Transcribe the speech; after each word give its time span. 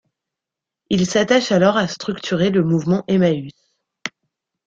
Il 0.89 1.05
s'attache 1.05 1.51
alors 1.51 1.77
à 1.77 1.87
structurer 1.87 2.49
le 2.49 2.63
mouvement 2.63 3.03
Emmaüs. 3.07 3.51